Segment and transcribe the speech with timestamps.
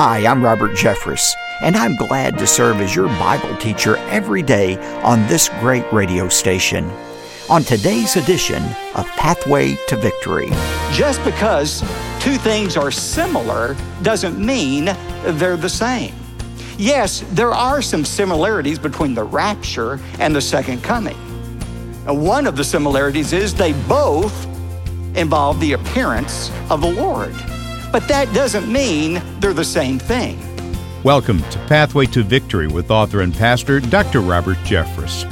[0.00, 4.76] Hi, I'm Robert Jeffress, and I'm glad to serve as your Bible teacher every day
[5.02, 6.88] on this great radio station.
[7.50, 8.62] On today's edition
[8.94, 10.50] of Pathway to Victory.
[10.92, 11.80] Just because
[12.20, 14.84] two things are similar doesn't mean
[15.24, 16.14] they're the same.
[16.76, 21.16] Yes, there are some similarities between the rapture and the second coming.
[22.06, 24.46] One of the similarities is they both
[25.16, 27.34] involve the appearance of the Lord.
[27.98, 30.38] But that doesn't mean they're the same thing.
[31.02, 34.20] Welcome to Pathway to Victory with author and pastor Dr.
[34.20, 35.28] Robert Jeffress.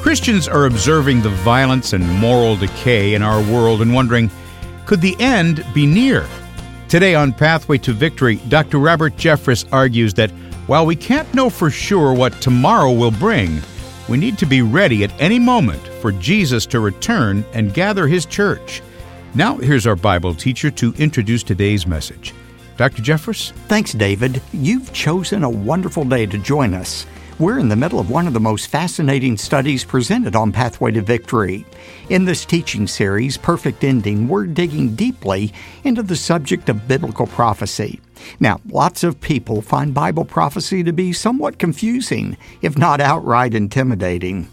[0.00, 4.30] Christians are observing the violence and moral decay in our world and wondering,
[4.86, 6.26] could the end be near?
[6.88, 8.78] Today on Pathway to Victory, Dr.
[8.78, 10.30] Robert Jeffress argues that
[10.66, 13.60] while we can't know for sure what tomorrow will bring,
[14.08, 18.24] we need to be ready at any moment for Jesus to return and gather his
[18.24, 18.80] church.
[19.38, 22.34] Now, here's our Bible teacher to introduce today's message.
[22.76, 23.02] Dr.
[23.02, 23.52] Jeffress?
[23.68, 24.42] Thanks, David.
[24.52, 27.06] You've chosen a wonderful day to join us.
[27.38, 31.02] We're in the middle of one of the most fascinating studies presented on Pathway to
[31.02, 31.64] Victory.
[32.08, 35.52] In this teaching series, Perfect Ending, we're digging deeply
[35.84, 38.00] into the subject of biblical prophecy.
[38.40, 44.48] Now, lots of people find Bible prophecy to be somewhat confusing, if not outright intimidating.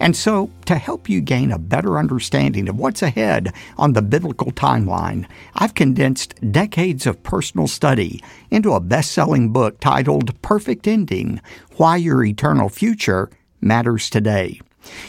[0.00, 4.52] And so, to help you gain a better understanding of what's ahead on the biblical
[4.52, 11.40] timeline, I've condensed decades of personal study into a best selling book titled Perfect Ending
[11.76, 14.60] Why Your Eternal Future Matters Today.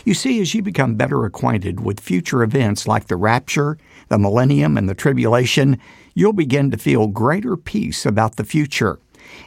[0.05, 3.77] You see, as you become better acquainted with future events like the rapture,
[4.09, 5.80] the millennium, and the tribulation,
[6.13, 9.00] you'll begin to feel greater peace about the future.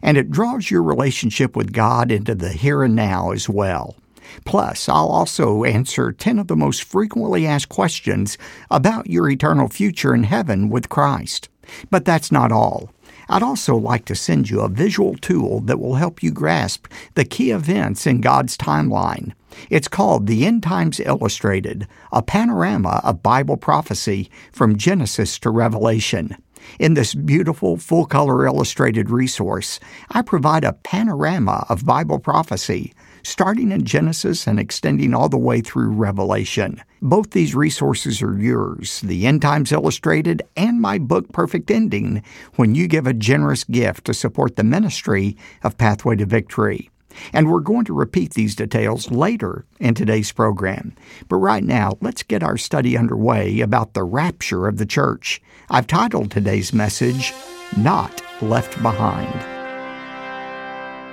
[0.02, 3.96] And it draws your relationship with God into the here and now as well.
[4.44, 8.38] Plus, I'll also answer 10 of the most frequently asked questions
[8.70, 11.48] about your eternal future in heaven with Christ.
[11.90, 12.90] But that's not all.
[13.28, 17.24] I'd also like to send you a visual tool that will help you grasp the
[17.24, 19.32] key events in God's timeline.
[19.70, 26.36] It's called The End Times Illustrated, a panorama of Bible prophecy from Genesis to Revelation.
[26.78, 33.72] In this beautiful full color illustrated resource, I provide a panorama of Bible prophecy starting
[33.72, 36.82] in Genesis and extending all the way through Revelation.
[37.00, 42.22] Both these resources are yours, the End Times Illustrated and my book Perfect Ending,
[42.56, 46.90] when you give a generous gift to support the ministry of Pathway to Victory.
[47.32, 50.94] And we're going to repeat these details later in today's program.
[51.28, 55.42] But right now, let's get our study underway about the rapture of the church.
[55.70, 57.32] I've titled today's message,
[57.76, 59.51] Not Left Behind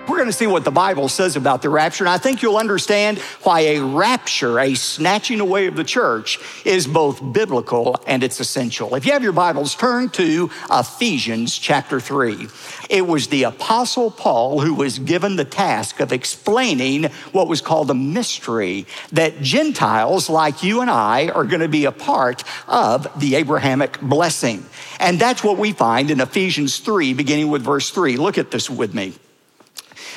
[0.10, 2.04] we're going to see what the Bible says about the rapture.
[2.04, 6.88] And I think you'll understand why a rapture, a snatching away of the church, is
[6.88, 8.96] both biblical and it's essential.
[8.96, 12.48] If you have your Bibles, turn to Ephesians chapter 3.
[12.90, 17.92] It was the Apostle Paul who was given the task of explaining what was called
[17.92, 23.08] a mystery that Gentiles like you and I are going to be a part of
[23.20, 24.66] the Abrahamic blessing.
[25.00, 28.18] And that's what we find in Ephesians 3, beginning with verse 3.
[28.18, 29.14] Look at this with me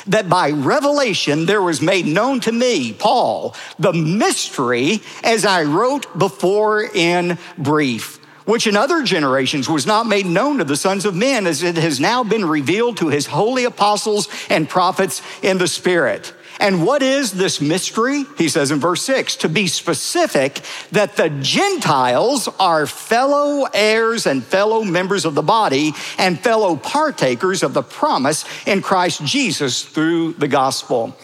[0.07, 6.19] that by revelation there was made known to me, Paul, the mystery as I wrote
[6.19, 11.15] before in brief which in other generations was not made known to the sons of
[11.15, 15.69] men, as it has now been revealed to his holy apostles and prophets in the
[15.69, 16.35] Spirit.
[16.63, 18.25] And what is this mystery?
[18.39, 20.61] He says in verse 6 to be specific,
[20.93, 27.65] that the Gentiles are fellow heirs and fellow members of the body and fellow partakers
[27.65, 31.17] of the promise in Christ Jesus through the gospel.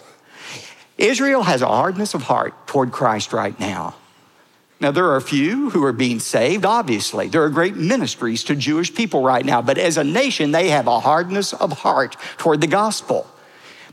[0.99, 3.95] Israel has a hardness of heart toward Christ right now.
[4.81, 7.29] Now, there are a few who are being saved, obviously.
[7.29, 10.89] There are great ministries to Jewish people right now, but as a nation, they have
[10.89, 13.29] a hardness of heart toward the gospel.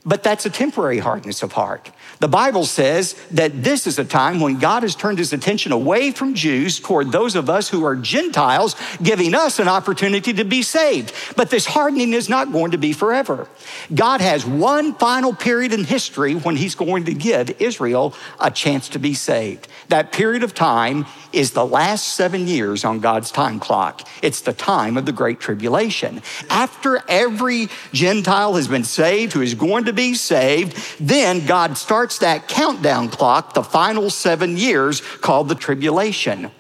[0.06, 1.92] But that's a temporary hardness of heart.
[2.20, 6.12] The Bible says that this is a time when God has turned his attention away
[6.12, 10.62] from Jews toward those of us who are Gentiles, giving us an opportunity to be
[10.62, 11.12] saved.
[11.36, 13.48] But this hardening is not going to be forever.
[13.94, 18.90] God has one final period in history when he's going to give Israel a chance
[18.90, 19.68] to be saved.
[19.90, 24.08] That period of time is the last seven years on God's time clock.
[24.22, 26.22] It's the time of the Great Tribulation.
[26.50, 32.20] After every Gentile has been saved who is going to be saved, then God starts
[32.20, 36.52] that countdown clock, the final seven years called the tribulation.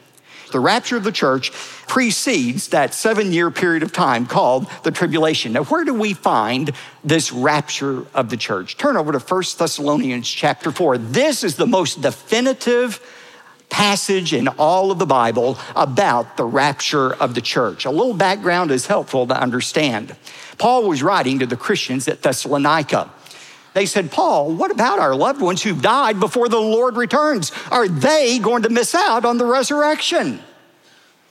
[0.51, 1.51] The rapture of the church
[1.87, 5.53] precedes that seven year period of time called the tribulation.
[5.53, 6.71] Now, where do we find
[7.03, 8.77] this rapture of the church?
[8.77, 10.97] Turn over to 1 Thessalonians chapter 4.
[10.97, 13.01] This is the most definitive
[13.69, 17.85] passage in all of the Bible about the rapture of the church.
[17.85, 20.15] A little background is helpful to understand.
[20.57, 23.11] Paul was writing to the Christians at Thessalonica.
[23.75, 27.51] They said, Paul, what about our loved ones who've died before the Lord returns?
[27.69, 30.39] Are they going to miss out on the resurrection?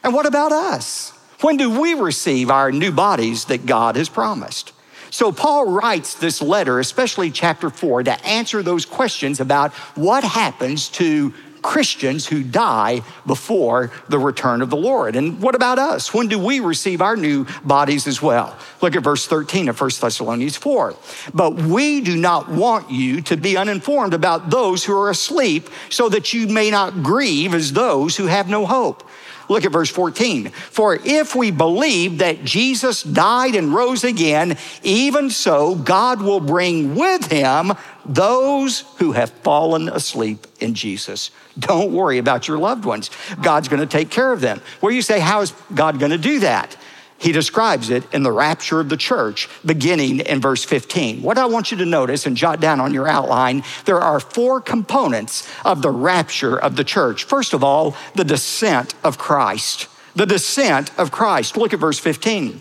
[0.02, 1.12] And what about us?
[1.41, 4.73] When do we receive our new bodies that God has promised?
[5.08, 10.91] So, Paul writes this letter, especially chapter four, to answer those questions about what happens
[10.91, 11.32] to
[11.64, 15.16] Christians who die before the return of the Lord.
[15.16, 16.12] And what about us?
[16.12, 18.55] When do we receive our new bodies as well?
[18.82, 20.94] Look at verse 13 of 1 Thessalonians 4.
[21.32, 26.11] But we do not want you to be uninformed about those who are asleep, so
[26.11, 29.02] that you may not grieve as those who have no hope.
[29.49, 30.50] Look at verse 14.
[30.50, 36.94] For if we believe that Jesus died and rose again, even so God will bring
[36.94, 37.73] with him
[38.06, 41.31] those who have fallen asleep in Jesus.
[41.58, 43.11] Don't worry about your loved ones.
[43.43, 44.61] God's going to take care of them.
[44.81, 46.76] Where you say, How is God going to do that?
[47.19, 51.22] He describes it in the rapture of the church, beginning in verse 15.
[51.22, 54.61] What I want you to notice and jot down on your outline there are four
[54.61, 57.25] components of the rapture of the church.
[57.25, 59.88] First of all, the descent of Christ.
[60.16, 61.56] The descent of Christ.
[61.56, 62.61] Look at verse 15.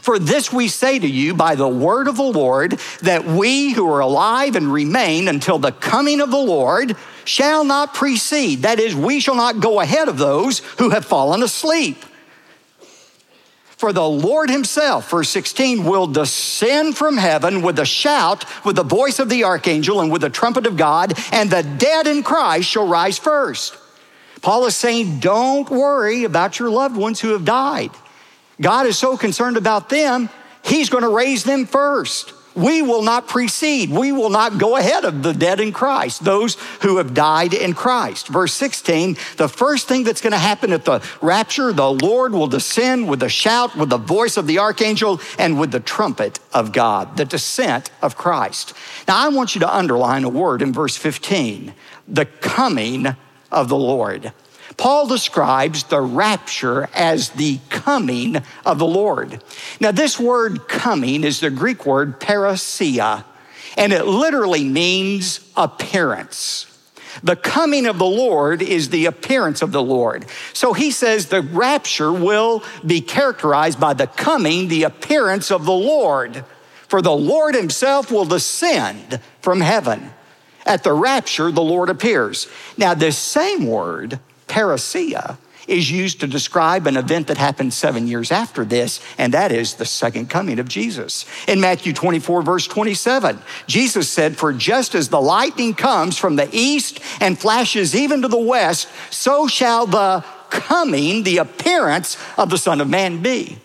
[0.00, 3.90] For this we say to you by the word of the Lord, that we who
[3.92, 8.62] are alive and remain until the coming of the Lord shall not precede.
[8.62, 12.04] That is, we shall not go ahead of those who have fallen asleep.
[13.78, 18.82] For the Lord himself, verse 16, will descend from heaven with a shout, with the
[18.82, 22.68] voice of the archangel, and with the trumpet of God, and the dead in Christ
[22.68, 23.76] shall rise first.
[24.42, 27.92] Paul is saying, don't worry about your loved ones who have died.
[28.60, 30.28] God is so concerned about them,
[30.64, 32.34] He's going to raise them first.
[32.58, 33.90] We will not precede.
[33.90, 37.72] We will not go ahead of the dead in Christ, those who have died in
[37.72, 38.26] Christ.
[38.26, 42.48] Verse 16, the first thing that's going to happen at the rapture, the Lord will
[42.48, 46.72] descend with a shout, with the voice of the archangel, and with the trumpet of
[46.72, 48.74] God, the descent of Christ.
[49.06, 51.74] Now, I want you to underline a word in verse 15
[52.08, 53.06] the coming
[53.52, 54.32] of the Lord.
[54.78, 59.42] Paul describes the rapture as the coming of the Lord.
[59.80, 63.24] Now, this word coming is the Greek word parousia,
[63.76, 66.64] and it literally means appearance.
[67.24, 70.26] The coming of the Lord is the appearance of the Lord.
[70.52, 75.72] So he says the rapture will be characterized by the coming, the appearance of the
[75.72, 76.44] Lord.
[76.86, 80.12] For the Lord himself will descend from heaven.
[80.64, 82.46] At the rapture, the Lord appears.
[82.76, 88.32] Now, this same word parousia is used to describe an event that happened seven years
[88.32, 91.26] after this, and that is the second coming of Jesus.
[91.46, 96.48] In Matthew 24, verse 27, Jesus said, For just as the lightning comes from the
[96.52, 102.58] east and flashes even to the west, so shall the coming, the appearance of the
[102.58, 103.58] Son of Man be.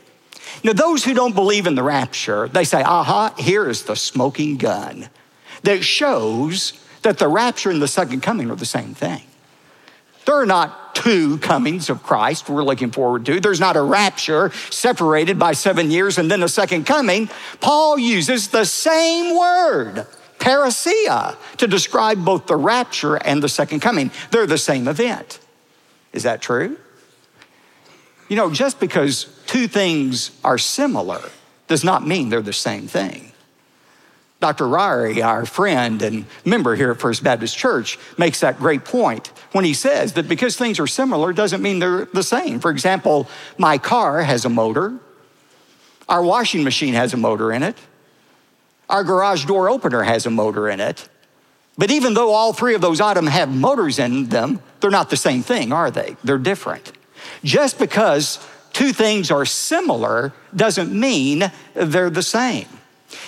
[0.64, 4.58] Now, those who don't believe in the rapture, they say, aha, here is the smoking
[4.58, 5.10] gun
[5.64, 9.24] that shows that the rapture and the second coming are the same thing.
[10.26, 13.40] There are not two comings of Christ we're looking forward to.
[13.40, 17.30] There's not a rapture separated by seven years and then a second coming.
[17.60, 20.08] Paul uses the same word,
[20.40, 24.12] parousia, to describe both the rapture and the second coming.
[24.32, 25.40] They're the same event.
[26.14, 26.78] Is that true?
[28.30, 31.22] You know, just because two things are similar
[31.68, 33.33] does not mean they're the same thing.
[34.44, 34.66] Dr.
[34.66, 39.64] Ryrie, our friend and member here at First Baptist Church, makes that great point when
[39.64, 42.60] he says that because things are similar doesn't mean they're the same.
[42.60, 45.00] For example, my car has a motor,
[46.10, 47.78] our washing machine has a motor in it,
[48.90, 51.08] our garage door opener has a motor in it.
[51.78, 55.16] But even though all three of those items have motors in them, they're not the
[55.16, 56.18] same thing, are they?
[56.22, 56.92] They're different.
[57.46, 62.68] Just because two things are similar doesn't mean they're the same.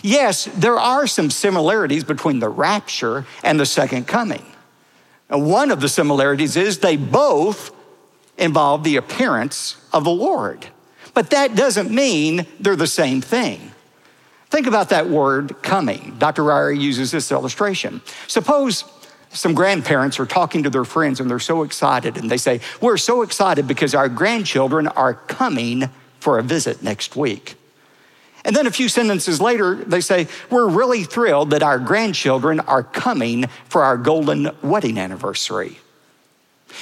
[0.01, 4.45] Yes, there are some similarities between the rapture and the second coming.
[5.29, 7.71] And one of the similarities is they both
[8.37, 10.67] involve the appearance of the Lord.
[11.13, 13.71] But that doesn't mean they're the same thing.
[14.49, 16.15] Think about that word coming.
[16.19, 16.43] Dr.
[16.43, 18.01] Ryrie uses this illustration.
[18.27, 18.83] Suppose
[19.29, 22.97] some grandparents are talking to their friends and they're so excited and they say, We're
[22.97, 25.89] so excited because our grandchildren are coming
[26.19, 27.55] for a visit next week.
[28.45, 32.83] And then a few sentences later, they say, We're really thrilled that our grandchildren are
[32.83, 35.79] coming for our golden wedding anniversary.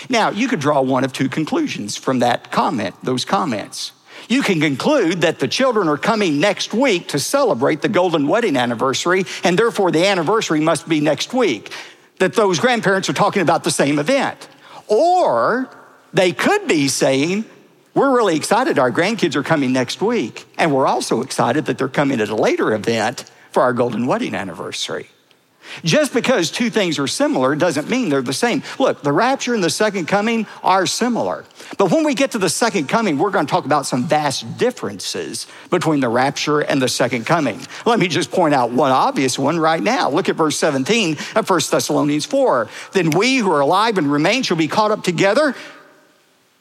[0.10, 3.94] Now, you could draw one of two conclusions from that comment, those comments.
[4.28, 8.58] You can conclude that the children are coming next week to celebrate the golden wedding
[8.58, 11.72] anniversary, and therefore the anniversary must be next week.
[12.20, 14.48] That those grandparents are talking about the same event.
[14.88, 15.70] Or
[16.14, 17.46] they could be saying,
[17.94, 20.46] we're really excited our grandkids are coming next week.
[20.58, 24.34] And we're also excited that they're coming at a later event for our golden wedding
[24.34, 25.08] anniversary.
[25.84, 28.64] Just because two things are similar doesn't mean they're the same.
[28.80, 31.46] Look, the rapture and the second coming are similar.
[31.78, 34.58] But when we get to the second coming, we're going to talk about some vast
[34.58, 37.62] differences between the rapture and the second coming.
[37.86, 40.10] Let me just point out one obvious one right now.
[40.10, 42.68] Look at verse 17 of 1 Thessalonians 4.
[42.92, 45.56] Then we who are alive and remain shall be caught up together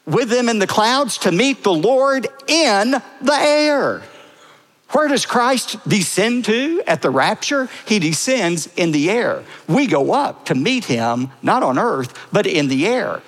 [0.05, 2.91] with them in the clouds to meet the Lord in
[3.21, 4.01] the air.
[4.89, 7.67] Where does Christ descend to at the rapture?
[7.87, 9.43] He descends in the air.
[9.67, 13.23] We go up to meet him, not on earth, but in the air.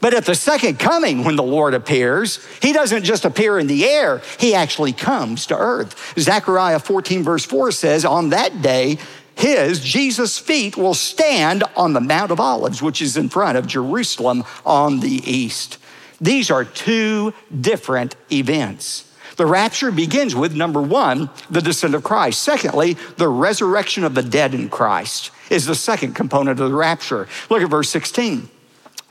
[0.00, 3.86] But at the second coming, when the Lord appears, he doesn't just appear in the
[3.86, 6.14] air, he actually comes to earth.
[6.16, 8.98] Zechariah 14, verse 4 says, On that day,
[9.34, 13.66] his, Jesus' feet will stand on the Mount of Olives, which is in front of
[13.66, 15.78] Jerusalem on the east.
[16.20, 19.06] These are two different events.
[19.36, 22.42] The rapture begins with number one, the descent of Christ.
[22.42, 27.26] Secondly, the resurrection of the dead in Christ is the second component of the rapture.
[27.48, 28.50] Look at verse 16.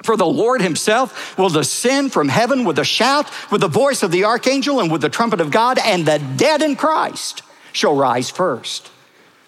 [0.03, 4.11] For the Lord himself will descend from heaven with a shout, with the voice of
[4.11, 7.41] the archangel, and with the trumpet of God, and the dead in Christ
[7.73, 8.91] shall rise first.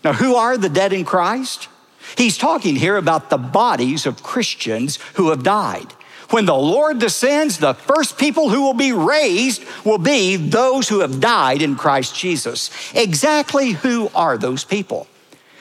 [0.04, 1.70] Now, who are the dead in Christ?
[2.18, 5.94] He's talking here about the bodies of Christians who have died.
[6.32, 11.02] When the Lord descends, the first people who will be raised will be those who
[11.02, 12.72] have died in Christ Jesus.
[12.94, 15.08] Exactly who are those people?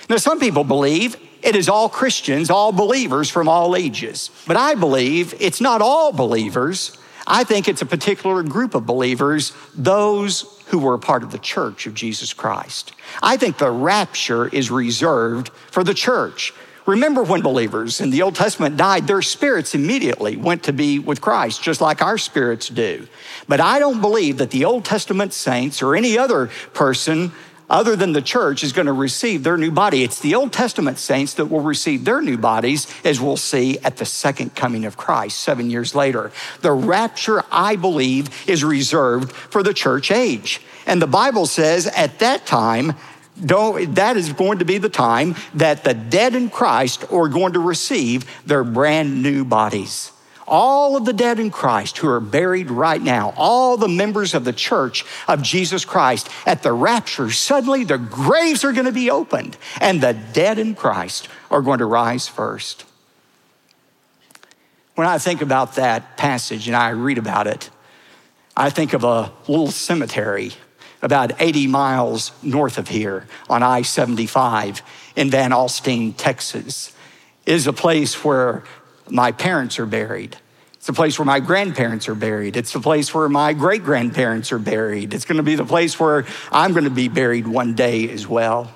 [0.08, 4.30] Now, some people believe it is all Christians, all believers from all ages.
[4.46, 6.96] But I believe it's not all believers.
[7.26, 11.38] I think it's a particular group of believers, those who were a part of the
[11.38, 12.92] church of Jesus Christ.
[13.22, 16.52] I think the rapture is reserved for the church.
[16.90, 21.20] Remember when believers in the Old Testament died, their spirits immediately went to be with
[21.20, 23.06] Christ, just like our spirits do.
[23.46, 27.30] But I don't believe that the Old Testament saints or any other person
[27.68, 30.02] other than the church is going to receive their new body.
[30.02, 33.98] It's the Old Testament saints that will receive their new bodies, as we'll see at
[33.98, 36.32] the second coming of Christ seven years later.
[36.62, 40.60] The rapture, I believe, is reserved for the church age.
[40.88, 42.94] And the Bible says at that time,
[43.44, 47.54] don't, that is going to be the time that the dead in Christ are going
[47.54, 50.12] to receive their brand new bodies.
[50.46, 54.44] All of the dead in Christ who are buried right now, all the members of
[54.44, 59.10] the church of Jesus Christ at the rapture, suddenly the graves are going to be
[59.10, 62.84] opened and the dead in Christ are going to rise first.
[64.96, 67.70] When I think about that passage and I read about it,
[68.56, 70.52] I think of a little cemetery
[71.02, 74.82] about 80 miles north of here on I 75
[75.16, 76.92] in Van Alstyne, Texas,
[77.46, 78.64] is a place where
[79.08, 80.36] my parents are buried.
[80.74, 82.56] It's a place where my grandparents are buried.
[82.56, 85.12] It's the place where my great grandparents are buried.
[85.12, 88.26] It's going to be the place where I'm going to be buried one day as
[88.26, 88.72] well.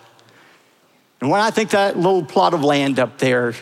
[1.21, 3.54] And when I think that little plot of land up there,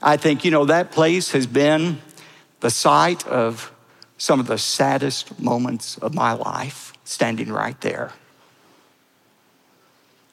[0.00, 2.00] I think, you know, that place has been
[2.60, 3.72] the site of
[4.18, 8.12] some of the saddest moments of my life standing right there.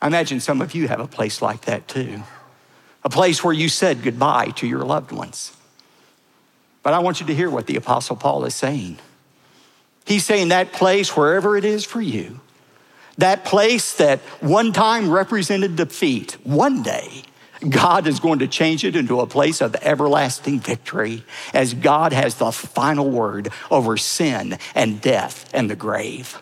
[0.01, 2.23] I imagine some of you have a place like that too,
[3.03, 5.55] a place where you said goodbye to your loved ones.
[6.83, 8.97] But I want you to hear what the Apostle Paul is saying.
[10.05, 12.39] He's saying that place, wherever it is for you,
[13.19, 17.23] that place that one time represented defeat, one day,
[17.67, 21.23] God is going to change it into a place of everlasting victory
[21.53, 26.41] as God has the final word over sin and death and the grave.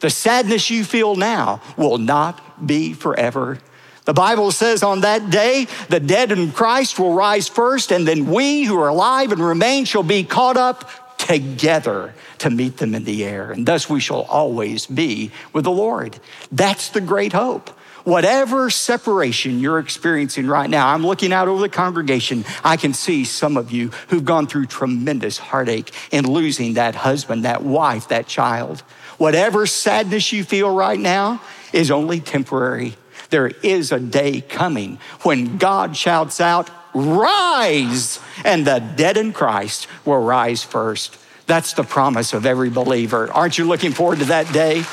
[0.00, 3.58] The sadness you feel now will not be forever.
[4.06, 8.26] The Bible says on that day, the dead in Christ will rise first, and then
[8.26, 13.04] we who are alive and remain shall be caught up together to meet them in
[13.04, 13.52] the air.
[13.52, 16.18] And thus we shall always be with the Lord.
[16.50, 17.68] That's the great hope.
[18.04, 22.46] Whatever separation you're experiencing right now, I'm looking out over the congregation.
[22.64, 27.44] I can see some of you who've gone through tremendous heartache in losing that husband,
[27.44, 28.82] that wife, that child.
[29.20, 31.42] Whatever sadness you feel right now
[31.74, 32.94] is only temporary.
[33.28, 38.18] There is a day coming when God shouts out, Rise!
[38.46, 41.18] And the dead in Christ will rise first.
[41.44, 43.30] That's the promise of every believer.
[43.30, 44.84] Aren't you looking forward to that day?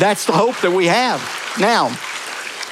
[0.00, 1.22] That's the hope that we have.
[1.60, 1.96] Now,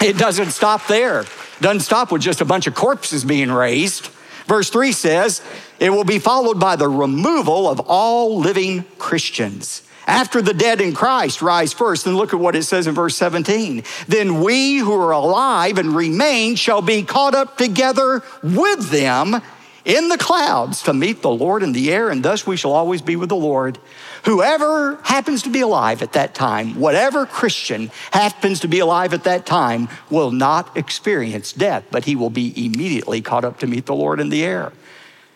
[0.01, 1.21] it doesn't stop there.
[1.21, 1.29] It
[1.61, 4.09] doesn't stop with just a bunch of corpses being raised.
[4.49, 5.43] Verse 3 says,
[5.79, 9.83] it will be followed by the removal of all living Christians.
[10.07, 13.17] After the dead in Christ rise first, and look at what it says in verse
[13.17, 13.85] 17.
[14.09, 19.41] Then we who are alive and remain shall be caught up together with them
[19.85, 23.03] in the clouds to meet the Lord in the air, and thus we shall always
[23.03, 23.79] be with the Lord.
[24.25, 29.25] Whoever happens to be alive at that time, whatever Christian happens to be alive at
[29.25, 33.87] that time, will not experience death, but he will be immediately caught up to meet
[33.87, 34.73] the Lord in the air.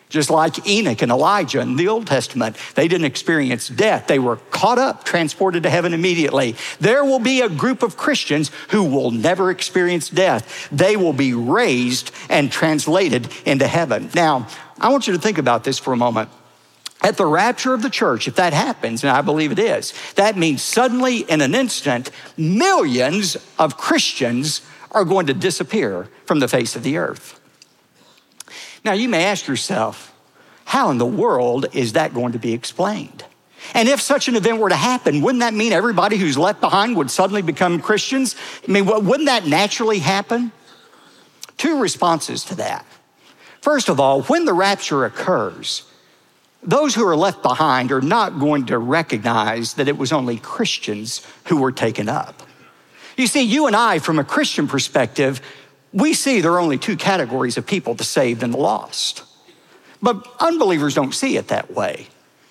[0.09, 4.07] Just like Enoch and Elijah in the Old Testament, they didn't experience death.
[4.07, 6.55] They were caught up, transported to heaven immediately.
[6.79, 10.69] There will be a group of Christians who will never experience death.
[10.71, 14.09] They will be raised and translated into heaven.
[14.15, 14.47] Now,
[14.79, 16.29] I want you to think about this for a moment.
[17.01, 20.37] At the rapture of the church, if that happens, and I believe it is, that
[20.37, 24.61] means suddenly in an instant, millions of Christians
[24.91, 27.39] are going to disappear from the face of the earth.
[28.83, 30.13] Now, you may ask yourself,
[30.65, 33.23] how in the world is that going to be explained?
[33.73, 36.95] And if such an event were to happen, wouldn't that mean everybody who's left behind
[36.95, 38.35] would suddenly become Christians?
[38.67, 40.51] I mean, wouldn't that naturally happen?
[41.57, 42.85] Two responses to that.
[43.61, 45.83] First of all, when the rapture occurs,
[46.63, 51.25] those who are left behind are not going to recognize that it was only Christians
[51.45, 52.43] who were taken up.
[53.17, 55.41] You see, you and I, from a Christian perspective,
[55.93, 59.23] we see there are only two categories of people the saved and the lost.
[60.01, 62.07] But unbelievers don't see it that way.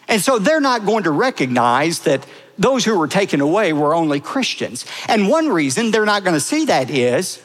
[0.09, 2.27] And so they're not going to recognize that
[2.59, 4.87] those who were taken away were only Christians.
[5.09, 7.43] And one reason they're not going to see that is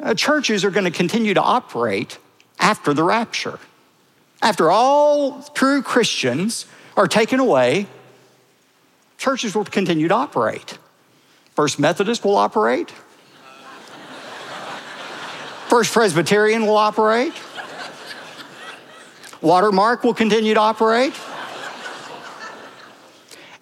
[0.00, 2.18] uh, churches are going to continue to operate
[2.58, 3.58] after the rapture.
[4.42, 6.66] After all true Christians
[6.96, 7.86] are taken away,
[9.16, 10.78] churches will continue to operate.
[11.54, 12.92] First Methodist will operate,
[15.68, 17.34] First Presbyterian will operate.
[19.42, 21.12] Watermark will continue to operate.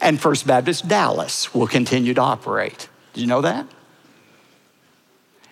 [0.00, 2.88] And First Baptist Dallas will continue to operate.
[3.12, 3.66] Did you know that?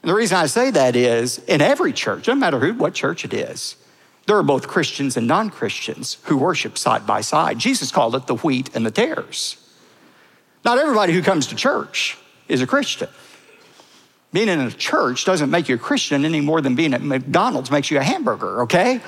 [0.03, 3.25] And the reason I say that is in every church, no matter who, what church
[3.25, 3.77] it is,
[4.27, 7.59] there are both Christians and non Christians who worship side by side.
[7.59, 9.57] Jesus called it the wheat and the tares.
[10.65, 12.17] Not everybody who comes to church
[12.49, 13.09] is a Christian.
[14.35, 17.71] Being in a church doesn't make you a Christian any more than being at McDonald's
[17.71, 19.01] makes you a hamburger, okay?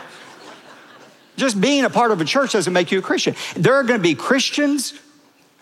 [1.37, 3.35] Just being a part of a church doesn't make you a Christian.
[3.57, 4.95] There are going to be Christians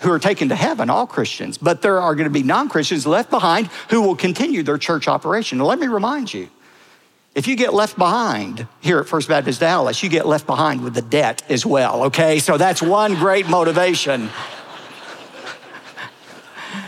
[0.00, 3.06] who are taken to heaven, all Christians, but there are going to be non Christians
[3.06, 5.56] left behind who will continue their church operation.
[5.56, 6.50] Now, let me remind you
[7.34, 10.92] if you get left behind here at First Baptist Dallas, you get left behind with
[10.92, 12.38] the debt as well, okay?
[12.38, 14.28] So that's one great motivation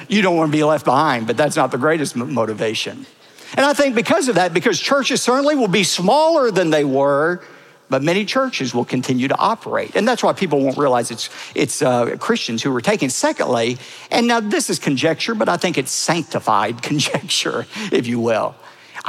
[0.09, 3.07] you don't want to be left behind, but that's not the greatest motivation.
[3.55, 7.43] And I think because of that, because churches certainly will be smaller than they were,
[7.89, 9.95] but many churches will continue to operate.
[9.95, 13.11] And that's why people won't realize it's, it's uh, Christians who were taken.
[13.11, 13.79] Secondly,
[14.11, 18.55] and now this is conjecture, but I think it's sanctified conjecture, if you will.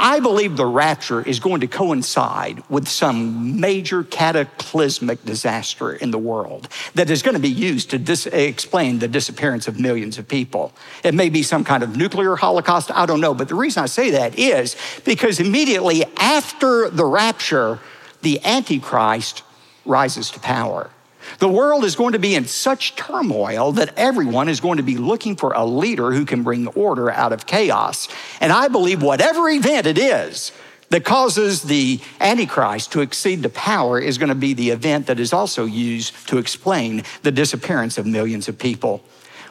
[0.00, 6.18] I believe the rapture is going to coincide with some major cataclysmic disaster in the
[6.18, 10.28] world that is going to be used to dis- explain the disappearance of millions of
[10.28, 10.72] people.
[11.02, 13.34] It may be some kind of nuclear holocaust, I don't know.
[13.34, 17.80] But the reason I say that is because immediately after the rapture,
[18.22, 19.42] the Antichrist
[19.84, 20.90] rises to power.
[21.38, 24.96] The world is going to be in such turmoil that everyone is going to be
[24.96, 28.08] looking for a leader who can bring order out of chaos.
[28.40, 30.52] And I believe whatever event it is
[30.90, 35.20] that causes the Antichrist to exceed the power is going to be the event that
[35.20, 39.02] is also used to explain the disappearance of millions of people.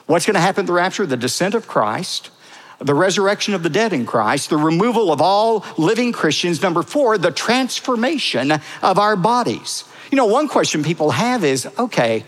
[0.08, 1.06] What's going to happen at the rapture?
[1.06, 2.32] The descent of Christ
[2.80, 6.62] the resurrection of the dead in Christ, the removal of all living Christians.
[6.62, 9.84] Number four, the transformation of our bodies.
[10.12, 12.24] You know, one question people have is okay,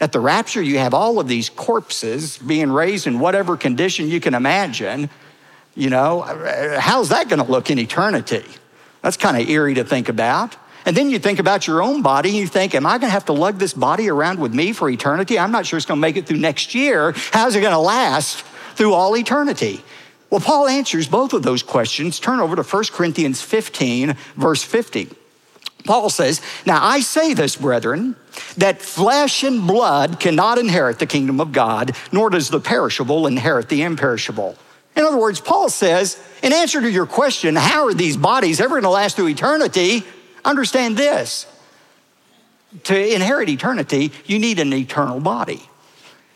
[0.00, 4.20] at the rapture, you have all of these corpses being raised in whatever condition you
[4.20, 5.10] can imagine.
[5.74, 6.22] You know,
[6.78, 8.44] how's that going to look in eternity?
[9.02, 10.56] That's kind of eerie to think about.
[10.86, 13.10] And then you think about your own body and you think, am I going to
[13.10, 15.38] have to lug this body around with me for eternity?
[15.38, 17.12] I'm not sure it's going to make it through next year.
[17.32, 18.42] How's it going to last
[18.74, 19.82] through all eternity?
[20.30, 22.20] Well, Paul answers both of those questions.
[22.20, 25.08] Turn over to 1 Corinthians 15, verse 50.
[25.88, 28.14] Paul says, Now I say this, brethren,
[28.58, 33.70] that flesh and blood cannot inherit the kingdom of God, nor does the perishable inherit
[33.70, 34.54] the imperishable.
[34.94, 38.74] In other words, Paul says, in answer to your question, how are these bodies ever
[38.74, 40.02] going to last through eternity?
[40.44, 41.46] Understand this.
[42.84, 45.70] To inherit eternity, you need an eternal body.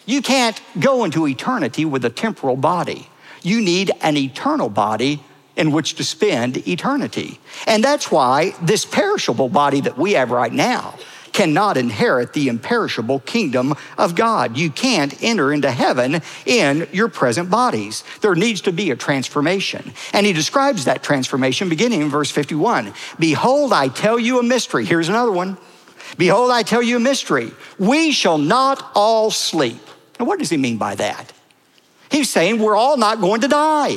[0.07, 3.07] You can't go into eternity with a temporal body.
[3.43, 5.23] You need an eternal body
[5.57, 7.38] in which to spend eternity.
[7.67, 10.99] And that's why this perishable body that we have right now
[11.33, 14.57] cannot inherit the imperishable kingdom of God.
[14.57, 18.05] You can't enter into heaven in your present bodies.
[18.21, 19.93] There needs to be a transformation.
[20.12, 22.93] And he describes that transformation beginning in verse 51.
[23.19, 24.85] Behold, I tell you a mystery.
[24.85, 25.57] Here's another one.
[26.19, 27.51] Behold, I tell you a mystery.
[27.79, 29.81] We shall not all sleep.
[30.21, 31.33] Now, what does he mean by that?
[32.11, 33.97] He's saying we're all not going to die.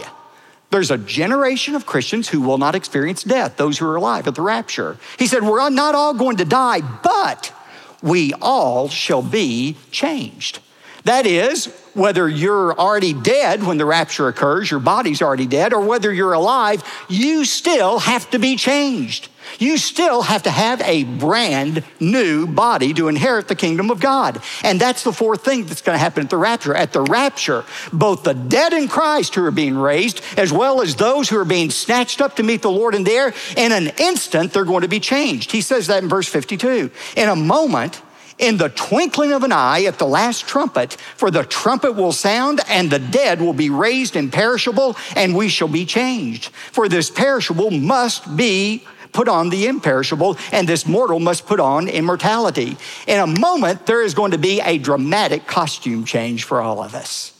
[0.71, 4.35] There's a generation of Christians who will not experience death, those who are alive at
[4.35, 4.97] the rapture.
[5.17, 7.53] He said, We're not all going to die, but
[8.01, 10.59] we all shall be changed.
[11.05, 15.79] That is, whether you're already dead when the rapture occurs, your body's already dead, or
[15.81, 19.29] whether you're alive, you still have to be changed.
[19.59, 24.41] You still have to have a brand new body to inherit the kingdom of God.
[24.63, 26.73] And that's the fourth thing that's going to happen at the rapture.
[26.73, 27.63] At the rapture,
[27.93, 31.45] both the dead in Christ who are being raised, as well as those who are
[31.45, 34.81] being snatched up to meet the Lord in the air, in an instant, they're going
[34.81, 35.51] to be changed.
[35.51, 36.89] He says that in verse 52.
[37.15, 38.01] In a moment,
[38.37, 42.61] in the twinkling of an eye at the last trumpet, for the trumpet will sound,
[42.67, 46.47] and the dead will be raised imperishable, and we shall be changed.
[46.71, 51.87] For this perishable must be put on the imperishable, and this mortal must put on
[51.87, 52.77] immortality.
[53.07, 56.93] In a moment, there is going to be a dramatic costume change for all of
[56.93, 57.31] us.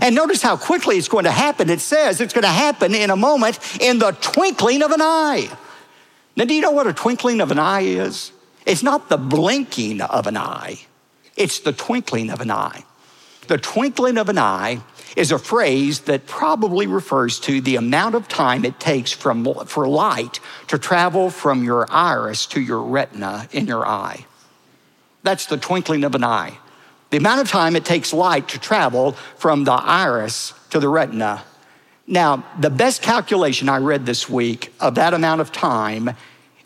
[0.00, 1.70] And notice how quickly it's going to happen.
[1.70, 5.48] It says it's going to happen in a moment in the twinkling of an eye.
[6.36, 8.32] Now, do you know what a twinkling of an eye is?
[8.66, 10.80] It's not the blinking of an eye,
[11.36, 12.84] it's the twinkling of an eye.
[13.46, 14.80] The twinkling of an eye
[15.16, 19.86] is a phrase that probably refers to the amount of time it takes from, for
[19.86, 24.26] light to travel from your iris to your retina in your eye.
[25.22, 26.58] That's the twinkling of an eye.
[27.10, 31.44] The amount of time it takes light to travel from the iris to the retina.
[32.08, 36.10] Now, the best calculation I read this week of that amount of time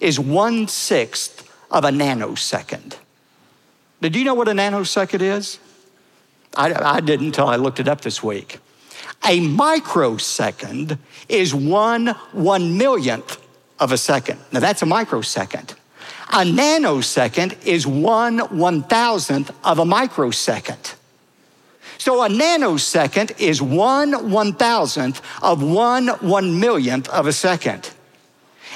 [0.01, 2.97] is one sixth of a nanosecond.
[4.01, 5.59] Do you know what a nanosecond is?
[6.57, 8.59] I, I didn't until I looked it up this week.
[9.27, 13.39] A microsecond is one one millionth
[13.79, 14.41] of a second.
[14.51, 15.75] Now, that's a microsecond.
[16.33, 20.95] A nanosecond is one one thousandth of a microsecond.
[21.99, 27.91] So a nanosecond is one one thousandth of one one millionth of a second.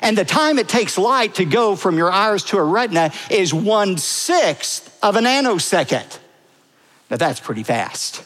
[0.03, 3.55] And the time it takes light to go from your iris to a retina is
[3.55, 6.19] one sixth of a nanosecond.
[7.11, 8.25] Now that's pretty fast.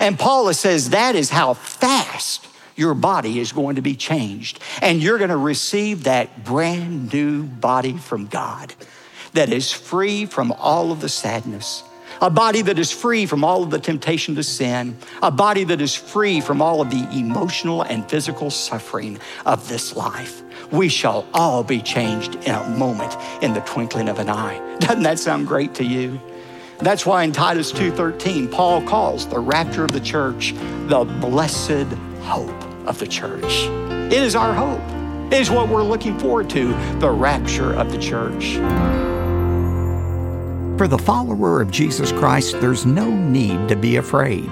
[0.00, 4.60] And Paula says that is how fast your body is going to be changed.
[4.82, 8.74] And you're going to receive that brand new body from God
[9.32, 11.82] that is free from all of the sadness,
[12.20, 15.80] a body that is free from all of the temptation to sin, a body that
[15.80, 20.42] is free from all of the emotional and physical suffering of this life.
[20.74, 24.58] We shall all be changed in a moment, in the twinkling of an eye.
[24.80, 26.20] Doesn't that sound great to you?
[26.78, 30.52] That's why in Titus 2:13 Paul calls the rapture of the church
[30.88, 31.86] the blessed
[32.22, 32.50] hope
[32.88, 33.68] of the church.
[34.12, 34.82] It is our hope.
[35.32, 38.56] It is what we're looking forward to, the rapture of the church.
[40.76, 44.50] For the follower of Jesus Christ, there's no need to be afraid.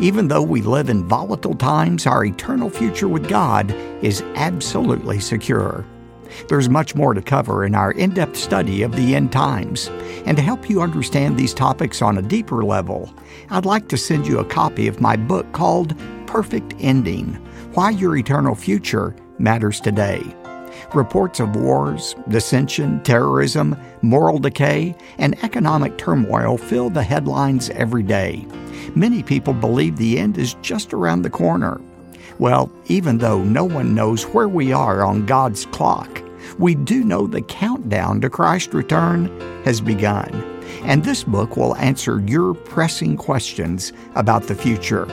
[0.00, 3.70] Even though we live in volatile times, our eternal future with God
[4.02, 5.86] is absolutely secure.
[6.48, 9.88] There's much more to cover in our in depth study of the end times.
[10.26, 13.14] And to help you understand these topics on a deeper level,
[13.50, 15.94] I'd like to send you a copy of my book called
[16.26, 17.34] Perfect Ending
[17.74, 20.22] Why Your Eternal Future Matters Today.
[20.94, 28.46] Reports of wars, dissension, terrorism, moral decay, and economic turmoil fill the headlines every day.
[28.94, 31.80] Many people believe the end is just around the corner.
[32.38, 36.22] Well, even though no one knows where we are on God's clock,
[36.58, 39.26] we do know the countdown to Christ's return
[39.64, 40.30] has begun.
[40.84, 45.06] And this book will answer your pressing questions about the future.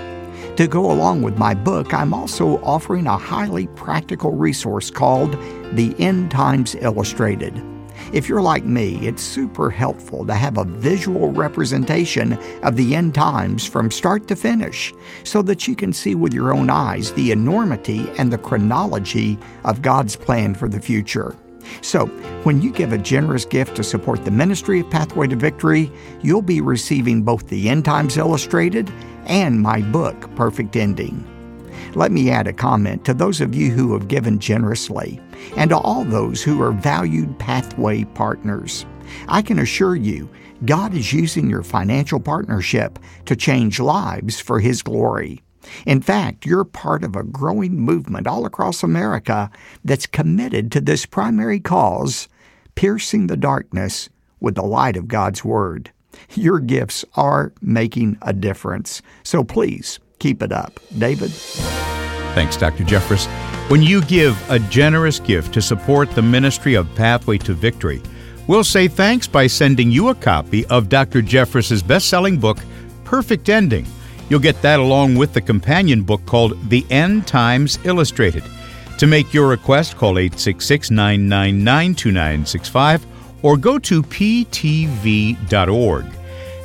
[0.58, 5.32] To go along with my book, I'm also offering a highly practical resource called
[5.74, 7.64] The End Times Illustrated.
[8.12, 13.16] If you're like me, it's super helpful to have a visual representation of the end
[13.16, 17.32] times from start to finish so that you can see with your own eyes the
[17.32, 21.34] enormity and the chronology of God's plan for the future.
[21.82, 22.08] So,
[22.44, 26.42] when you give a generous gift to support the ministry of Pathway to Victory, you'll
[26.42, 28.92] be receiving both the End Times Illustrated
[29.26, 31.28] and my book, Perfect Ending.
[31.96, 35.20] Let me add a comment to those of you who have given generously
[35.58, 38.86] and to all those who are valued pathway partners.
[39.28, 40.30] I can assure you,
[40.66, 45.42] God is using your financial partnership to change lives for His glory.
[45.86, 49.50] In fact, you're part of a growing movement all across America
[49.84, 52.28] that's committed to this primary cause
[52.76, 55.92] piercing the darkness with the light of God's Word.
[56.36, 59.02] Your gifts are making a difference.
[59.24, 60.80] So please keep it up.
[60.98, 61.32] David?
[62.34, 62.84] Thanks, Dr.
[62.84, 63.28] Jeffress.
[63.70, 68.02] When you give a generous gift to support the ministry of Pathway to Victory,
[68.48, 71.22] we'll say thanks by sending you a copy of Dr.
[71.22, 72.58] Jeffress's best-selling book,
[73.04, 73.86] Perfect Ending.
[74.30, 78.44] You'll get that along with the companion book called The End Times Illustrated.
[78.98, 83.06] To make your request, call 866 999 2965
[83.42, 86.06] or go to ptv.org.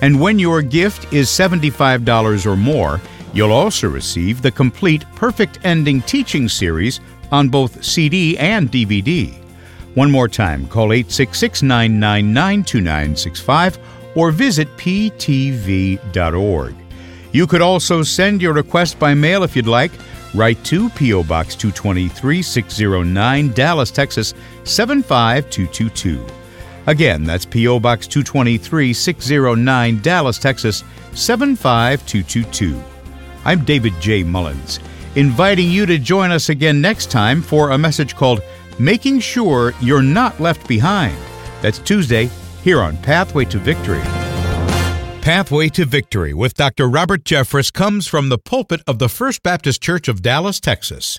[0.02, 3.00] And when your gift is $75 or more,
[3.32, 7.00] you'll also receive the complete Perfect Ending teaching series
[7.32, 9.34] on both CD and DVD.
[9.94, 13.78] One more time, call 866 999 2965
[14.14, 16.74] or visit ptv.org.
[17.32, 19.92] You could also send your request by mail if you'd like.
[20.34, 21.24] Write to P.O.
[21.24, 24.34] Box 223 609, Dallas, Texas
[24.64, 26.35] 75222.
[26.86, 27.80] Again, that's P.O.
[27.80, 32.80] Box 223 609, Dallas, Texas 75222.
[33.44, 34.22] I'm David J.
[34.22, 34.78] Mullins,
[35.16, 38.40] inviting you to join us again next time for a message called
[38.78, 41.16] Making Sure You're Not Left Behind.
[41.60, 42.30] That's Tuesday
[42.62, 44.02] here on Pathway to Victory.
[45.22, 46.88] Pathway to Victory with Dr.
[46.88, 51.18] Robert Jeffress comes from the pulpit of the First Baptist Church of Dallas, Texas.